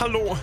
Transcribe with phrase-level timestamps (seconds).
[0.00, 0.34] Hallo,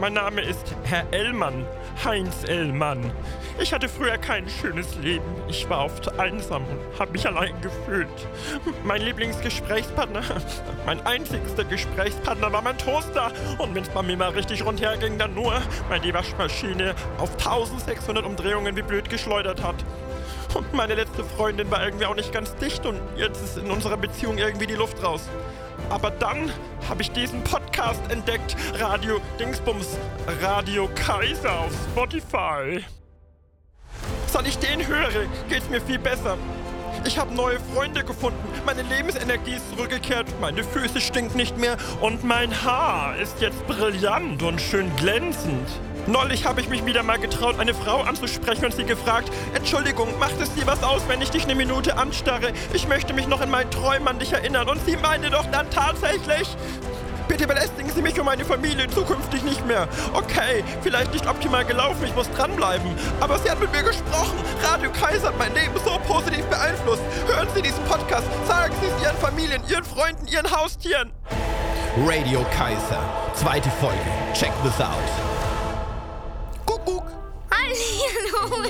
[0.00, 1.64] mein Name ist Herr Ellmann,
[2.04, 3.12] Heinz Ellmann.
[3.60, 5.24] Ich hatte früher kein schönes Leben.
[5.46, 8.08] Ich war oft einsam und habe mich allein gefühlt.
[8.82, 10.20] Mein Lieblingsgesprächspartner,
[10.84, 13.30] mein einzigster Gesprächspartner war mein Toaster.
[13.58, 17.34] Und wenn es bei mir mal richtig rundher ging, dann nur, weil die Waschmaschine auf
[17.34, 19.76] 1600 Umdrehungen wie blöd geschleudert hat.
[20.54, 23.96] Und meine letzte Freundin war irgendwie auch nicht ganz dicht und jetzt ist in unserer
[23.96, 25.28] Beziehung irgendwie die Luft raus.
[25.90, 26.50] Aber dann
[26.88, 28.56] habe ich diesen Podcast entdeckt.
[28.74, 29.98] Radio Dingsbums,
[30.40, 32.84] Radio Kaiser auf Spotify.
[34.28, 36.38] Seit ich den höre, geht's mir viel besser.
[37.04, 42.24] Ich habe neue Freunde gefunden, meine Lebensenergie ist zurückgekehrt, meine Füße stinken nicht mehr und
[42.24, 45.68] mein Haar ist jetzt brillant und schön glänzend.
[46.06, 50.38] Neulich habe ich mich wieder mal getraut, eine Frau anzusprechen und sie gefragt, Entschuldigung, macht
[50.40, 52.52] es dir was aus, wenn ich dich eine Minute anstarre?
[52.74, 54.68] Ich möchte mich noch in meinen Träumen an dich erinnern.
[54.68, 56.48] Und sie meinte doch dann tatsächlich,
[57.26, 59.88] Bitte belästigen Sie mich und meine Familie zukünftig nicht mehr.
[60.12, 62.94] Okay, vielleicht nicht optimal gelaufen, ich muss dranbleiben.
[63.20, 64.38] Aber sie hat mit mir gesprochen.
[64.62, 67.02] Radio Kaiser hat mein Leben so positiv beeinflusst.
[67.26, 68.26] Hören Sie diesen Podcast.
[68.46, 71.12] Sagen Sie es Ihren Familien, Ihren Freunden, Ihren Haustieren.
[72.06, 73.00] Radio Kaiser,
[73.34, 73.98] zweite Folge.
[74.34, 75.53] Check this out.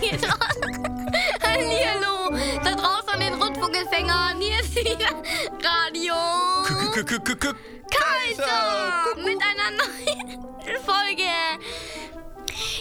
[0.09, 1.09] Hier draußen.
[1.43, 4.41] Hallihallo, da draußen an den Rundfunkempfängern.
[4.41, 5.11] Hier ist wieder
[5.63, 6.15] Radio
[7.91, 11.31] Kaiser mit einer neuen Folge.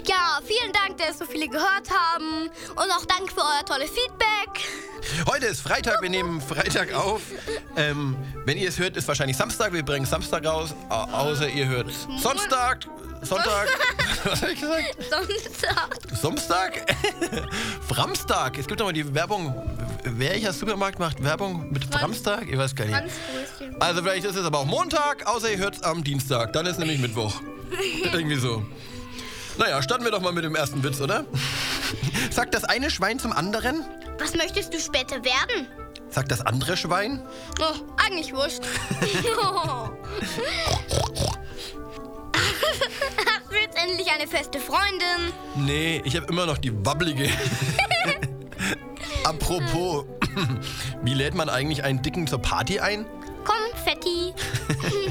[0.06, 2.50] Ja, vielen Dank, dass so viele gehört haben.
[2.72, 4.68] Und auch danke für euer tolles Feedback.
[5.28, 7.22] Heute ist Freitag, wir nehmen Freitag auf.
[7.76, 9.74] Ähm, wenn ihr es hört, ist wahrscheinlich Samstag.
[9.74, 11.88] Wir bringen Samstag raus, au- außer ihr hört
[12.20, 12.86] Sonntag.
[13.22, 13.68] Sonntag.
[14.26, 14.98] Was habe ich gesagt?
[15.10, 16.18] Sonntag.
[16.22, 16.96] Samstag?
[17.88, 18.58] Framstag.
[18.58, 19.54] Es gibt doch mal die Werbung.
[20.04, 22.48] Welcher Supermarkt macht Werbung mit Framstag?
[22.50, 22.98] Ich weiß gar nicht.
[23.80, 26.52] Also vielleicht ist es aber auch Montag, außer ihr hört es am Dienstag.
[26.54, 27.34] Dann ist nämlich Mittwoch.
[28.14, 28.66] Irgendwie so.
[29.58, 31.26] Naja, starten wir doch mal mit dem ersten Witz, oder?
[32.32, 33.86] Sagt das eine Schwein zum anderen?
[34.20, 35.68] Was möchtest du später werden?
[36.10, 37.22] Sagt das andere Schwein?
[37.60, 38.62] Oh, eigentlich wurscht.
[43.50, 45.32] Du jetzt endlich eine feste Freundin?
[45.56, 47.30] Nee, ich habe immer noch die wabbelige.
[49.24, 50.06] Apropos,
[51.04, 53.06] wie lädt man eigentlich einen Dicken zur Party ein?
[53.46, 54.34] Konfetti.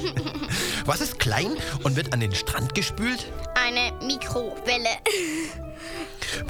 [0.87, 1.53] Was ist klein
[1.85, 3.27] und wird an den Strand gespült?
[3.55, 4.89] Eine Mikrowelle.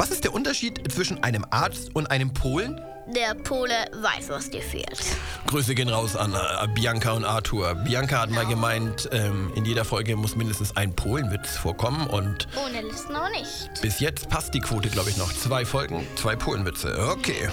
[0.02, 2.80] Was ist der Unterschied zwischen einem Arzt und einem Polen?
[3.14, 5.00] Der Pole weiß, was dir fehlt.
[5.46, 7.76] Grüße gehen raus an äh, Bianca und Arthur.
[7.76, 12.82] Bianca hat mal gemeint, ähm, in jeder Folge muss mindestens ein Polenwitz vorkommen und Ohne
[12.82, 13.80] Listen aber nicht.
[13.80, 15.32] bis jetzt passt die Quote, glaube ich, noch.
[15.32, 17.08] Zwei Folgen, zwei Polenwitze.
[17.12, 17.48] Okay.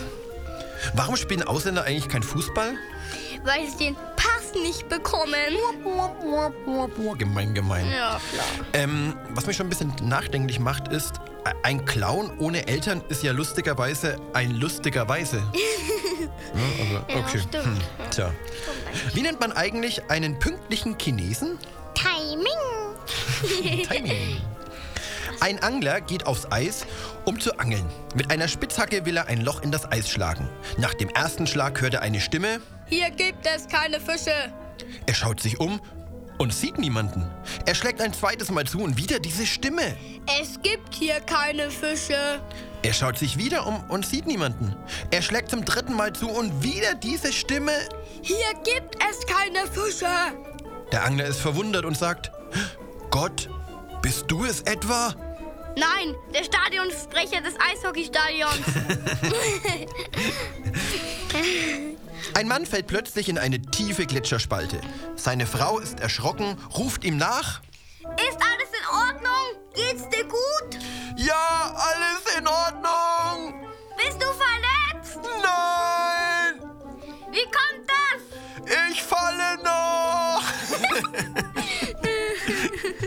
[0.95, 2.73] Warum spielen Ausländer eigentlich kein Fußball?
[3.43, 3.95] Weil sie den
[4.53, 5.33] Nicht bekommen.
[7.17, 7.85] Gemein, gemein.
[7.91, 8.45] Ja, klar.
[8.73, 11.15] Ähm, was mich schon ein bisschen nachdenklich macht, ist,
[11.45, 15.37] äh, ein Clown ohne Eltern ist ja lustigerweise ein lustigerweise.
[16.53, 17.39] ja, also, Ja, okay.
[17.39, 17.65] stimmt.
[17.65, 17.77] Hm,
[18.11, 18.31] tja.
[19.13, 21.57] Wie nennt man eigentlich einen pünktlichen Chinesen?
[21.95, 23.83] Timing.
[23.87, 24.41] Timing.
[25.41, 26.85] Ein Angler geht aufs Eis,
[27.23, 27.85] um zu angeln.
[28.13, 30.49] Mit einer Spitzhacke will er ein Loch in das Eis schlagen.
[30.77, 32.59] Nach dem ersten Schlag hört er eine Stimme.
[32.89, 34.33] Hier gibt es keine Fische.
[35.05, 35.79] Er schaut sich um
[36.39, 37.29] und sieht niemanden.
[37.65, 39.95] Er schlägt ein zweites Mal zu und wieder diese Stimme.
[40.41, 42.41] Es gibt hier keine Fische.
[42.81, 44.75] Er schaut sich wieder um und sieht niemanden.
[45.11, 47.73] Er schlägt zum dritten Mal zu und wieder diese Stimme.
[48.21, 50.07] Hier gibt es keine Fische.
[50.91, 52.31] Der Angler ist verwundert und sagt,
[53.11, 53.49] Gott,
[54.01, 55.13] bist du es etwa?
[55.75, 58.61] Nein, der Stadionsprecher des Eishockeystadions.
[62.33, 64.79] Ein Mann fällt plötzlich in eine tiefe Gletscherspalte.
[65.15, 67.61] Seine Frau ist erschrocken, ruft ihm nach.
[68.17, 69.31] Ist alles in Ordnung?
[69.73, 70.79] Geht's dir gut?
[71.17, 73.69] Ja, alles in Ordnung.
[73.97, 75.19] Bist du verletzt?
[75.43, 76.69] Nein,
[77.31, 78.21] Wie kommt das?
[78.91, 80.43] ich falle noch.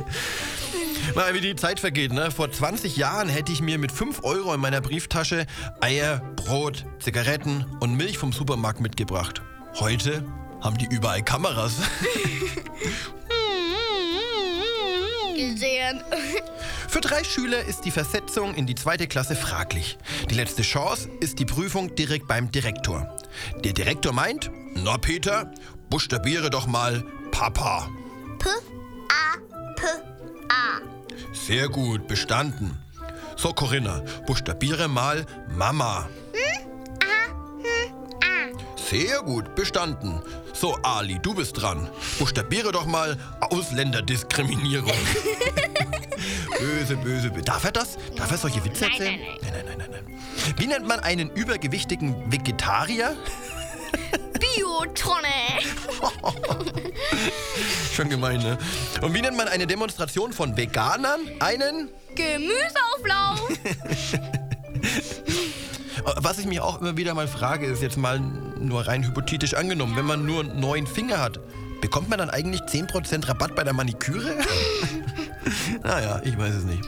[1.14, 2.30] Mal wie die Zeit vergeht, ne?
[2.30, 5.46] Vor 20 Jahren hätte ich mir mit 5 Euro in meiner Brieftasche
[5.80, 9.42] Eier, Brot, Zigaretten und Milch vom Supermarkt mitgebracht.
[9.78, 10.24] Heute
[10.62, 11.74] haben die überall Kameras.
[15.36, 16.02] Gesehen.
[16.88, 19.98] Für drei Schüler ist die Versetzung in die zweite Klasse fraglich.
[20.30, 23.16] Die letzte Chance ist die Prüfung direkt beim Direktor.
[23.64, 25.50] Der Direktor meint, na Peter,
[25.90, 27.88] buchstabiere doch mal Papa.
[28.38, 29.36] P, A,
[29.74, 29.86] P,
[30.48, 31.01] A.
[31.32, 32.78] Sehr gut, bestanden.
[33.36, 36.08] So, Corinna, buchstabiere mal Mama.
[38.76, 40.20] Sehr gut, bestanden.
[40.52, 41.88] So, Ali, du bist dran.
[42.18, 44.92] Buchstabiere doch mal Ausländerdiskriminierung.
[46.60, 47.42] böse, böse, böse.
[47.42, 47.96] Darf er das?
[48.16, 49.20] Darf er solche Witze Nein, erzählen?
[49.20, 50.54] nein, nein, nein, nein, nein, nein.
[50.58, 53.16] Wie nennt man einen übergewichtigen Vegetarier?
[54.54, 55.28] Biotonne.
[57.94, 58.58] Schon gemein, ne?
[59.00, 61.20] Und wie nennt man eine Demonstration von Veganern?
[61.40, 61.90] Einen?
[62.14, 63.48] Gemüseauflauf.
[66.16, 69.96] Was ich mich auch immer wieder mal frage, ist jetzt mal nur rein hypothetisch angenommen,
[69.96, 71.38] wenn man nur neun Finger hat,
[71.80, 74.38] bekommt man dann eigentlich 10% Rabatt bei der Maniküre?
[75.82, 76.82] naja, ich weiß es nicht.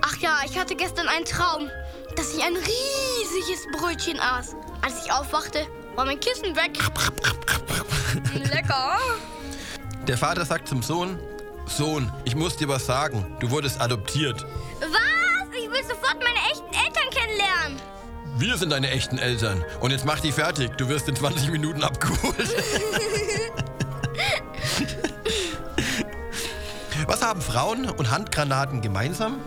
[0.00, 1.68] Ach ja, ich hatte gestern einen Traum,
[2.16, 4.56] dass ich ein riesiges Brötchen aß.
[4.82, 5.66] Als ich aufwachte,
[5.96, 6.78] war mein Kissen weg.
[8.34, 8.98] Lecker.
[10.06, 11.18] Der Vater sagt zum Sohn,
[11.66, 14.44] Sohn, ich muss dir was sagen, du wurdest adoptiert.
[14.80, 15.56] Was?
[15.56, 17.80] Ich will sofort meine echten Eltern kennenlernen.
[18.36, 19.62] Wir sind deine echten Eltern.
[19.80, 22.36] Und jetzt mach die fertig, du wirst in 20 Minuten abgeholt.
[27.06, 29.40] was haben Frauen und Handgranaten gemeinsam?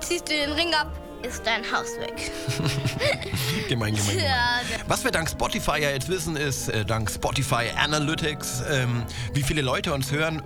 [0.00, 0.90] Ziehst du den Ring ab,
[1.22, 2.30] ist dein Haus weg.
[3.68, 4.24] Gemein, gemein, gemein.
[4.24, 9.42] Ja, Was wir dank Spotify ja jetzt wissen, ist, äh, dank Spotify Analytics, ähm, wie
[9.42, 10.42] viele Leute uns hören,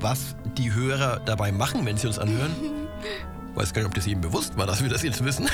[0.00, 2.54] was die Hörer dabei machen, wenn sie uns anhören.
[3.54, 5.48] Weiß gar nicht, ob das ihnen bewusst war, dass wir das jetzt wissen.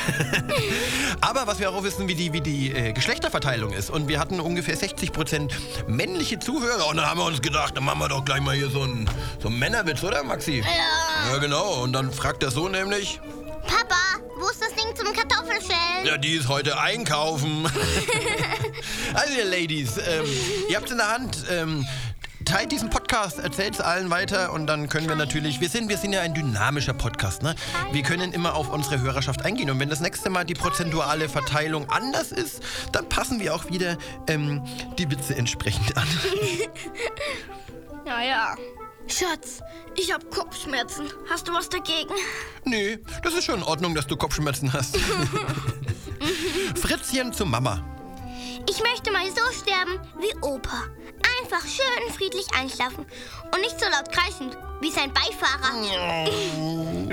[1.20, 3.90] Aber was wir auch wissen, wie die, wie die äh, Geschlechterverteilung ist.
[3.90, 5.52] Und wir hatten ungefähr 60%
[5.86, 6.88] männliche Zuhörer.
[6.88, 9.08] Und dann haben wir uns gedacht, dann machen wir doch gleich mal hier so einen,
[9.40, 10.58] so einen Männerwitz, oder Maxi?
[10.58, 11.32] Ja.
[11.32, 11.80] Ja, genau.
[11.84, 13.20] Und dann fragt der Sohn nämlich,
[13.72, 16.04] Papa, wo ist das Ding zum Kartoffelschälen?
[16.04, 17.66] Ja, die ist heute einkaufen.
[19.14, 20.26] also ihr Ladies, ähm,
[20.68, 21.44] ihr habt in der Hand.
[21.50, 21.86] Ähm,
[22.44, 25.96] teilt diesen Podcast, erzählt es allen weiter und dann können wir natürlich, wir sind, wir
[25.96, 27.54] sind ja ein dynamischer Podcast, ne?
[27.92, 31.88] Wir können immer auf unsere Hörerschaft eingehen und wenn das nächste Mal die prozentuale Verteilung
[31.88, 33.96] anders ist, dann passen wir auch wieder
[34.26, 34.62] ähm,
[34.98, 36.06] die Witze entsprechend an.
[38.04, 38.56] Ja, ja.
[39.12, 39.60] Schatz,
[39.94, 41.06] ich hab Kopfschmerzen.
[41.28, 42.14] Hast du was dagegen?
[42.64, 44.96] Nee, das ist schon in Ordnung, dass du Kopfschmerzen hast.
[46.76, 47.84] Fritzchen zu Mama.
[48.70, 50.84] Ich möchte mal so sterben wie Opa.
[51.42, 53.04] Einfach schön friedlich einschlafen
[53.52, 54.50] und nicht so laut kreischen
[54.80, 55.74] wie sein Beifahrer.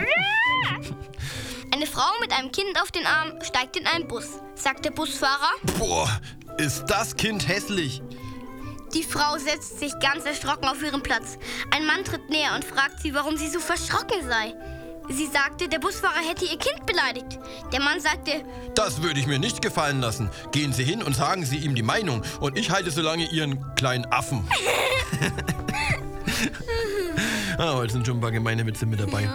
[1.73, 4.39] Eine Frau mit einem Kind auf den Arm steigt in einen Bus.
[4.55, 5.51] Sagt der Busfahrer.
[5.77, 6.09] Boah,
[6.57, 8.01] ist das Kind hässlich.
[8.93, 11.37] Die Frau setzt sich ganz erschrocken auf ihren Platz.
[11.71, 14.55] Ein Mann tritt näher und fragt sie, warum sie so verschrocken sei.
[15.09, 17.39] Sie sagte, der Busfahrer hätte ihr Kind beleidigt.
[17.71, 18.43] Der Mann sagte,
[18.75, 20.29] Das würde ich mir nicht gefallen lassen.
[20.51, 22.21] Gehen Sie hin und sagen Sie ihm die Meinung.
[22.39, 24.47] Und ich halte so lange Ihren kleinen Affen.
[27.57, 29.27] ah, heute sind schon ein paar gemeine Witze mit dabei.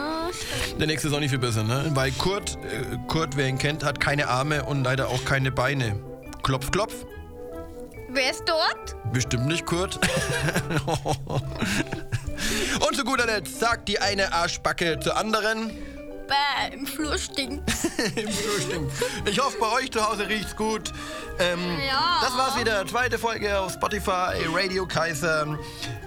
[0.79, 1.91] Der nächste ist auch nicht viel besser, ne?
[1.95, 5.99] Weil Kurt, äh, Kurt, wer ihn kennt, hat keine Arme und leider auch keine Beine.
[6.45, 6.95] Klopf, klopf.
[8.15, 8.97] Wer ist dort?
[9.13, 9.99] Bestimmt nicht Kurt.
[12.87, 15.71] und zu guter Letzt sagt die eine Arschbacke zur anderen.
[16.27, 17.69] Bäh, im Flur stinkt.
[18.17, 18.93] Im Flur stinkt.
[19.27, 20.91] Ich hoffe, bei euch zu Hause riecht's gut.
[21.39, 22.21] Ähm, Ja.
[22.23, 22.87] Das war's wieder.
[22.87, 25.59] Zweite Folge auf Spotify, Radio Kaiser.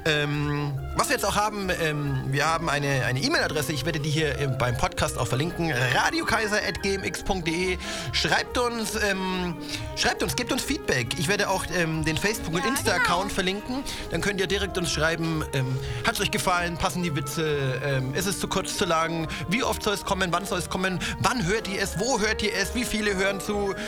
[0.06, 3.72] Ähm, was wir jetzt auch haben, ähm, wir haben eine eine E-Mail-Adresse.
[3.72, 5.72] Ich werde die hier ähm, beim Podcast auch verlinken.
[5.72, 7.78] radiokaiser.gmx.de.
[8.12, 9.56] Schreibt uns, ähm,
[9.96, 11.18] schreibt uns, gebt uns Feedback.
[11.20, 13.84] Ich werde auch ähm, den Facebook- und Ja, Insta-Account verlinken.
[14.12, 18.26] Dann könnt ihr direkt uns schreiben, ähm, hat's euch gefallen, passen die Witze, ähm, ist
[18.26, 21.46] es zu kurz, zu lang, wie oft soll es kommen, wann soll es kommen, wann
[21.46, 23.74] hört ihr es, wo hört ihr es, wie viele hören zu.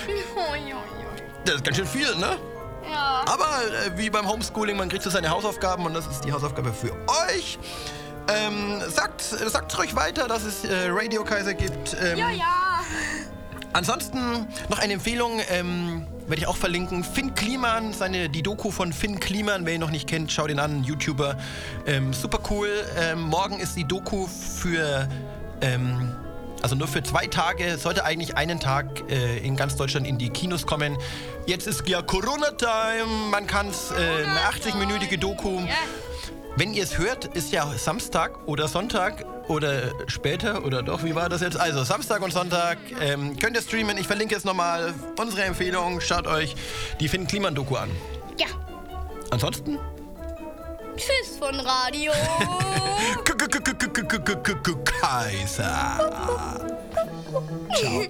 [1.45, 2.37] Das ist ganz schön viel, ne?
[2.91, 3.23] Ja.
[3.25, 3.45] Aber
[3.85, 6.91] äh, wie beim Homeschooling, man kriegt so seine Hausaufgaben und das ist die Hausaufgabe für
[7.27, 7.57] euch.
[8.27, 11.95] Ähm, sagt, sagt ruhig weiter, dass es äh, Radio Kaiser gibt.
[11.99, 12.79] Ähm, Ja, ja.
[13.73, 17.03] Ansonsten noch eine Empfehlung, ähm, werde ich auch verlinken.
[17.03, 20.59] Finn Kliman, seine, die Doku von Finn Kliman, wer ihn noch nicht kennt, schaut ihn
[20.59, 21.37] an, YouTuber.
[21.85, 22.69] Ähm, super cool.
[22.97, 25.07] Ähm, morgen ist die Doku für,
[25.61, 26.15] ähm,
[26.61, 30.29] also nur für zwei Tage, sollte eigentlich einen Tag äh, in ganz Deutschland in die
[30.29, 30.97] Kinos kommen.
[31.45, 35.61] Jetzt ist ja Corona-Time, man kann es, äh, eine 80-minütige Doku.
[36.55, 41.29] Wenn ihr es hört, ist ja Samstag oder Sonntag oder später oder doch, wie war
[41.29, 41.57] das jetzt?
[41.57, 43.97] Also Samstag und Sonntag ähm, könnt ihr streamen.
[43.97, 44.93] Ich verlinke es nochmal.
[45.17, 46.55] Unsere Empfehlung, schaut euch
[46.99, 47.89] die Finn Kliman Doku an.
[48.37, 48.47] Ja.
[49.31, 49.77] Ansonsten
[50.99, 52.11] Tschüss von Radio.
[54.83, 55.97] Kaiser.
[57.73, 58.03] Ciao.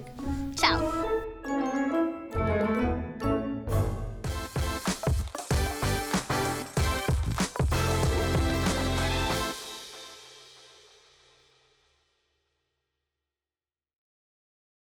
[0.56, 1.09] Ciao.